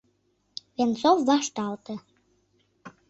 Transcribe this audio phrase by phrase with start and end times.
[0.75, 1.93] —Венцов вашталте.